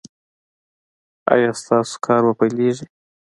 ایا 1.33 1.49
ستاسو 1.61 1.95
کار 2.05 2.21
به 2.25 2.33
پیلیږي؟ 2.39 2.85